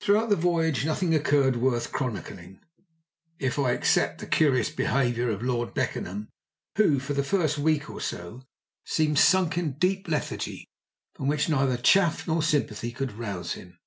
[0.00, 2.58] Throughout the voyage nothing occurred worth chronicling,
[3.38, 6.30] if I except the curious behaviour of Lord Beckenham,
[6.76, 8.42] who, for the first week or so,
[8.84, 10.66] seemed sunk in a deep lethargy,
[11.14, 13.78] from which neither chaff nor sympathy could rouse him.